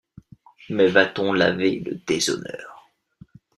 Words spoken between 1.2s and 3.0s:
laver le déshonneur?